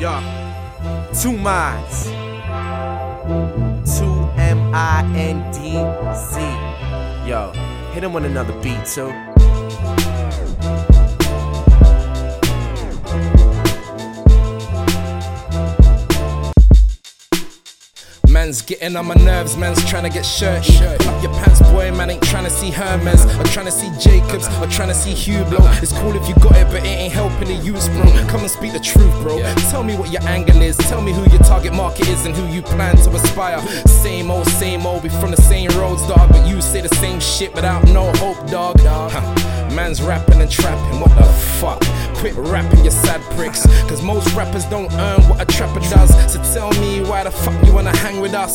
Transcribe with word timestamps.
Yo, 0.00 0.20
2Mindz. 1.10 2.04
Two 3.84 4.30
M 4.38 4.72
I 4.72 5.02
N 5.16 5.42
D 5.50 5.72
Z. 6.14 7.28
Yo, 7.28 7.50
hit 7.92 8.04
him 8.04 8.12
with 8.12 8.24
another 8.24 8.52
beat 8.62 8.86
too. 8.86 9.12
Getting 18.48 18.96
on 18.96 19.04
my 19.04 19.14
nerves, 19.14 19.58
man's 19.58 19.84
trying 19.84 20.04
to 20.04 20.08
get 20.08 20.24
shirty. 20.24 20.72
Up 20.82 21.22
your 21.22 21.30
pants, 21.34 21.60
boy, 21.70 21.92
man 21.92 22.08
ain't 22.08 22.22
trying 22.22 22.44
to 22.44 22.50
see 22.50 22.70
Hermes. 22.70 23.26
I'm 23.26 23.44
trying 23.44 23.66
to 23.66 23.72
see 23.72 23.90
Jacobs, 24.00 24.46
I'm 24.46 24.70
trying 24.70 24.88
to 24.88 24.94
see 24.94 25.12
Hublot. 25.12 25.82
It's 25.82 25.92
cool 25.92 26.16
if 26.16 26.26
you 26.26 26.34
got 26.36 26.56
it, 26.56 26.66
but 26.68 26.76
it 26.76 26.86
ain't 26.86 27.12
helping 27.12 27.48
the 27.48 27.54
use, 27.56 27.90
bro. 27.90 28.04
Come 28.28 28.40
and 28.40 28.50
speak 28.50 28.72
the 28.72 28.80
truth, 28.80 29.12
bro. 29.20 29.38
Tell 29.70 29.84
me 29.84 29.98
what 29.98 30.10
your 30.10 30.22
angle 30.22 30.62
is, 30.62 30.78
tell 30.78 31.02
me 31.02 31.12
who 31.12 31.28
your 31.30 31.40
target 31.40 31.74
market 31.74 32.08
is, 32.08 32.24
and 32.24 32.34
who 32.34 32.46
you 32.46 32.62
plan 32.62 32.96
to 32.96 33.10
aspire. 33.10 33.60
Same 33.86 34.30
old, 34.30 34.46
same 34.46 34.86
old, 34.86 35.02
we 35.02 35.10
from 35.10 35.30
the 35.30 35.42
same 35.42 35.70
roads, 35.72 36.00
dog, 36.08 36.30
but 36.30 36.48
you 36.48 36.62
say 36.62 36.80
the 36.80 36.94
same 36.96 37.20
shit 37.20 37.54
without 37.54 37.84
no 37.88 38.10
hope, 38.12 38.46
dog. 38.50 38.80
Huh. 38.80 39.74
Man's 39.74 40.00
rapping 40.00 40.40
and 40.40 40.50
trapping, 40.50 41.00
what 41.00 41.14
the 41.18 41.24
fuck? 41.60 41.80
Quit 42.16 42.27
rapping, 42.42 42.82
your 42.84 42.92
sad 42.92 43.20
pricks. 43.36 43.66
Cause 43.88 44.02
most 44.02 44.32
rappers 44.34 44.64
don't 44.66 44.92
earn 44.92 45.20
what 45.28 45.40
a 45.40 45.46
trapper 45.46 45.80
does. 45.80 46.10
So 46.32 46.42
tell 46.54 46.70
me 46.80 47.00
why 47.02 47.24
the 47.24 47.30
fuck 47.30 47.66
you 47.66 47.72
wanna 47.72 47.96
hang 47.98 48.20
with 48.20 48.34
us? 48.34 48.54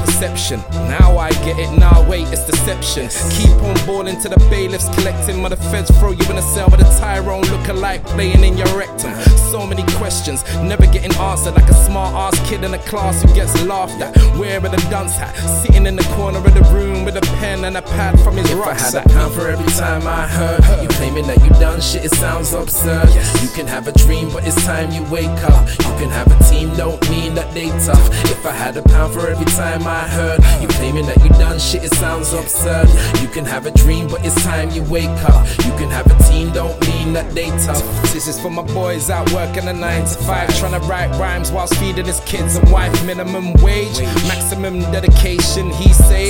Perception, 0.00 0.60
now 0.88 1.18
I 1.18 1.30
get 1.44 1.58
it, 1.58 1.70
now 1.78 2.08
wait, 2.08 2.26
it's 2.32 2.46
deception. 2.46 3.08
Keep 3.30 3.62
on 3.62 3.74
balling 3.86 4.20
to 4.20 4.28
the 4.28 4.38
bailiffs 4.50 4.88
collecting, 4.94 5.42
the 5.42 5.56
feds 5.56 5.90
throw 5.98 6.12
you 6.12 6.24
in 6.30 6.38
a 6.38 6.42
cell 6.42 6.68
with 6.70 6.80
a 6.80 7.00
Tyrone 7.00 7.42
lookalike 7.44 8.04
playing 8.06 8.44
in 8.44 8.56
your 8.56 8.68
rectum. 8.78 9.12
So 9.50 9.66
many 9.66 9.82
questions, 9.98 10.44
never 10.62 10.86
getting 10.86 11.12
answered 11.16 11.54
like 11.54 11.68
a 11.68 11.74
smart 11.74 12.14
ass 12.14 12.48
kid 12.48 12.62
in 12.62 12.72
a 12.72 12.78
class 12.78 13.22
who 13.22 13.34
gets 13.34 13.52
laughed 13.64 14.00
at. 14.00 14.14
Wearing 14.38 14.66
a 14.66 14.76
dunce 14.90 15.16
hat, 15.16 15.34
sitting 15.62 15.86
in 15.86 15.96
the 15.96 16.04
corner 16.14 16.38
of 16.38 16.54
the 16.54 16.62
room 16.72 17.04
with 17.04 17.16
a 17.16 17.20
pen 17.38 17.64
and 17.64 17.76
a 17.76 17.82
pad 17.82 18.18
from 18.20 18.36
his 18.36 18.48
If 18.50 18.58
I 18.64 18.74
had 18.74 18.94
a 18.94 19.08
pound 19.08 19.34
for 19.34 19.48
every 19.48 19.70
time 19.72 20.06
I 20.06 20.28
heard 20.28 20.82
you 20.82 20.88
claiming 20.88 21.26
that 21.26 21.42
you 21.42 21.50
done 21.60 21.80
shit, 21.80 22.04
it 22.04 22.12
sounds 22.12 22.52
absurd. 22.52 23.08
You 23.42 23.48
can 23.48 23.66
have 23.66 23.88
a 23.88 23.92
dream, 23.92 24.30
but 24.30 24.46
it's 24.46 24.62
time 24.64 24.90
you 24.92 25.02
wake 25.04 25.42
up. 25.44 25.68
You 25.68 25.92
can 26.00 26.10
have 26.10 26.28
a 26.30 26.38
team, 26.44 26.74
don't 26.76 27.00
mean 27.10 27.34
that 27.34 27.52
they 27.54 27.68
tough. 27.84 28.06
If 28.24 28.46
I 28.46 28.52
had 28.52 28.76
a 28.76 28.82
pound 28.82 29.14
for 29.14 29.28
every 29.28 29.46
time 29.46 29.86
I 29.86 30.08
heard 30.08 30.40
you 30.60 30.68
claiming 30.68 31.06
that 31.06 31.22
you 31.22 31.30
done 31.30 31.58
shit, 31.58 31.84
it 31.84 31.94
sounds 31.94 32.32
absurd. 32.32 32.88
You 33.20 33.28
can 33.28 33.44
have 33.44 33.66
a 33.66 33.70
dream, 33.70 34.08
but 34.08 34.24
it's 34.24 34.42
time 34.42 34.70
you 34.70 34.82
wake 34.84 35.08
up. 35.24 35.46
You 35.64 35.72
can 35.80 35.90
have 35.90 36.06
a 36.06 36.22
team, 36.24 36.52
don't 36.52 36.78
mean 36.86 37.12
that 37.12 37.34
they 37.34 37.50
tough. 37.66 37.84
This 38.12 38.28
is 38.28 38.40
for 38.40 38.50
my 38.50 38.62
boys 38.62 39.10
out 39.10 39.30
working 39.32 39.66
a 39.68 39.72
9 39.72 40.04
to 40.04 40.18
5, 40.24 40.58
trying 40.58 40.80
to 40.80 40.86
write 40.86 41.10
rhymes 41.18 41.50
whilst 41.50 41.74
feeding 41.76 42.06
his 42.06 42.20
kids 42.20 42.56
and 42.56 42.70
wife. 42.70 42.92
Minimum 43.04 43.54
wage, 43.62 43.98
maximum 44.28 44.80
dedication, 44.92 45.70
he 45.72 45.92
saves. 45.92 46.29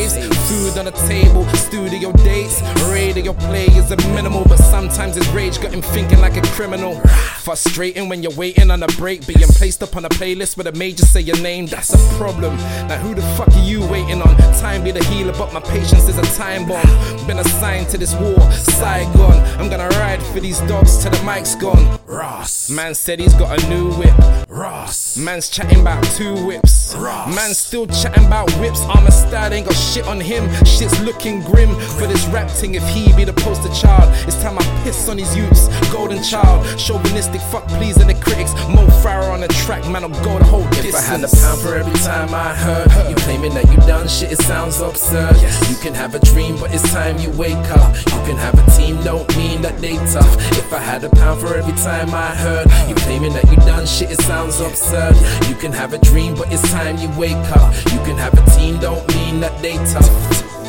On 0.81 0.87
the 0.87 0.93
table, 0.93 1.47
studio 1.57 2.11
dates, 2.13 2.63
radio 2.91 3.35
play 3.35 3.67
is 3.67 3.91
a 3.91 3.97
minimal, 4.15 4.45
but 4.49 4.57
sometimes 4.57 5.15
his 5.15 5.29
rage 5.29 5.61
got 5.61 5.75
him 5.75 5.83
thinking 5.83 6.21
like 6.21 6.39
a 6.39 6.43
criminal. 6.57 6.99
Frustrating 7.41 8.09
when 8.09 8.23
you're 8.23 8.33
waiting 8.33 8.71
on 8.71 8.83
a 8.83 8.87
break, 8.97 9.27
being 9.27 9.47
placed 9.47 9.83
up 9.83 9.95
on 9.95 10.07
a 10.07 10.09
playlist 10.09 10.57
with 10.57 10.69
a 10.69 10.73
major 10.73 11.05
say 11.05 11.21
your 11.21 11.39
name, 11.43 11.67
that's 11.67 11.93
a 11.93 12.17
problem. 12.17 12.57
Now, 12.89 12.97
who 12.97 13.15
the 13.15 13.21
fuck 13.37 13.49
are 13.49 13.63
you 13.63 13.87
waiting 13.89 14.23
on? 14.23 14.35
Time 14.59 14.83
be 14.83 14.91
the 14.91 15.05
healer, 15.05 15.35
but 15.35 15.53
my 15.53 15.61
patience 15.61 16.09
is 16.09 16.17
a 16.17 16.23
time 16.35 16.67
bomb. 16.67 17.27
Been 17.27 17.41
assigned 17.41 17.91
to 17.91 17.99
this 17.99 18.15
war, 18.15 18.41
Saigon. 18.51 19.39
I'm 19.61 19.69
gonna 19.69 19.89
ride 19.99 20.23
for 20.23 20.41
these 20.41 20.61
dogs 20.61 21.03
till 21.03 21.11
the 21.11 21.23
mic's 21.25 21.57
gone. 21.57 22.01
Ross, 22.07 22.71
Man 22.71 22.95
said 22.95 23.21
he's 23.21 23.35
got 23.35 23.63
a 23.63 23.69
new 23.69 23.93
whip. 23.93 24.15
Ross, 24.49 25.19
Man's 25.19 25.51
chatting 25.51 25.81
about 25.81 26.03
two 26.17 26.35
whips. 26.47 26.95
Ross. 26.97 27.35
Man's 27.35 27.59
still 27.59 27.87
chatting 27.87 28.27
about 28.27 28.51
whips. 28.59 28.81
Armistad 28.81 29.53
ain't 29.53 29.67
got 29.67 29.77
shit 29.77 30.07
on 30.07 30.21
him. 30.21 30.49
Shit's 30.71 30.99
looking 31.01 31.43
grim 31.43 31.75
for 31.99 32.07
this 32.07 32.25
rap 32.29 32.49
thing. 32.49 32.75
If 32.75 32.87
he 32.89 33.13
be 33.13 33.25
the 33.25 33.35
poster 33.45 33.73
child, 33.75 34.09
it's 34.27 34.41
time 34.43 34.59
I 34.59 34.65
piss 34.83 35.09
on 35.09 35.19
his 35.19 35.37
youths. 35.37 35.69
Golden 35.93 36.23
child, 36.23 36.65
chauvinistic, 36.79 37.43
fuck 37.53 37.67
please 37.69 37.91
pleasing 37.91 38.09
the 38.09 38.15
critics. 38.23 38.53
Mo 38.69 38.87
Farah 39.03 39.33
on 39.33 39.41
the 39.41 39.49
track, 39.49 39.83
man, 39.89 40.05
I'll 40.05 40.25
go 40.25 40.39
the 40.39 40.45
whole 40.45 40.67
If 40.73 40.95
I 40.95 41.01
had 41.01 41.25
a 41.25 41.29
pound 41.29 41.61
for 41.61 41.75
every 41.75 41.99
time 42.01 42.33
I 42.35 42.55
heard 42.55 42.89
you 43.09 43.17
claiming 43.17 43.55
that 43.55 43.67
you 43.71 43.77
done 43.87 44.07
shit, 44.09 44.33
it 44.33 44.41
sounds 44.43 44.81
absurd. 44.81 45.37
You 45.69 45.77
can 45.77 45.95
have 45.95 46.15
a 46.15 46.21
dream, 46.21 46.57
but 46.61 46.73
it's 46.73 46.89
time 46.93 47.19
you 47.19 47.31
wake 47.31 47.71
up. 47.71 47.97
You 47.97 48.21
can 48.29 48.37
have 48.37 48.55
a 48.55 48.71
team, 48.77 49.03
don't 49.03 49.27
mean 49.37 49.63
that 49.63 49.79
they 49.81 49.97
tough. 50.13 50.35
If 50.53 50.73
I 50.73 50.79
had 50.79 51.03
a 51.05 51.11
pound 51.11 51.41
for 51.41 51.55
every 51.55 51.75
time 51.75 52.15
I 52.15 52.35
heard 52.35 52.67
you 52.89 52.95
claiming 52.97 53.33
that 53.33 53.51
you 53.51 53.57
done 53.59 53.87
shit, 53.87 54.11
it 54.11 54.21
sounds 54.23 54.61
absurd. 54.61 55.17
You 55.49 55.55
can 55.57 55.73
have 55.73 55.93
a 55.93 55.99
dream, 55.99 56.35
but 56.35 56.53
it's 56.53 56.71
time 56.71 56.97
you 56.99 57.09
wake 57.19 57.45
up. 57.57 57.75
You 57.93 57.99
can 58.07 58.17
have 58.17 58.35
a 58.35 58.51
team, 58.57 58.79
don't 58.79 59.07
mean 59.15 59.41
that 59.41 59.61
they 59.63 59.77
tough 59.93 60.60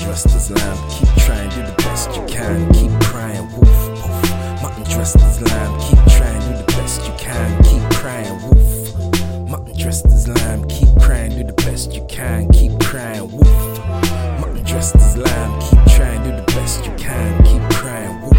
dressed 0.00 0.26
as 0.26 0.50
lamb. 0.50 0.78
Keep 0.90 1.08
trying, 1.24 1.48
do 1.50 1.62
the 1.62 1.74
best 1.78 2.14
you 2.16 2.24
can. 2.26 2.72
Keep 2.72 2.90
crying, 3.02 3.46
woof, 3.52 3.88
woof. 3.88 4.62
Mutton 4.62 4.84
dressed 4.84 5.16
as 5.16 5.40
lamb. 5.42 5.80
Keep 5.80 5.98
trying, 6.16 6.40
do 6.40 6.56
the 6.56 6.64
best 6.76 7.06
you 7.06 7.12
can. 7.18 7.62
Keep 7.62 7.82
crying, 7.98 8.40
woof. 8.48 9.48
Mutton 9.48 9.76
dressed 9.76 10.06
as 10.06 10.28
lamb. 10.28 10.66
Keep 10.68 10.88
crying, 11.00 11.36
do 11.36 11.44
the 11.44 11.52
best 11.52 11.92
you 11.92 12.04
can. 12.08 12.48
Keep 12.48 12.80
crying, 12.80 13.30
woof. 13.30 13.78
Mutton 14.40 14.64
dressed 14.64 14.96
as 14.96 15.16
lamb. 15.16 15.60
Keep 15.60 15.96
trying, 15.96 16.22
do 16.22 16.30
the 16.34 16.44
best 16.46 16.84
you 16.84 16.92
can. 16.96 17.42
Keep 17.44 17.62
crying, 17.70 18.20
woof. 18.22 18.30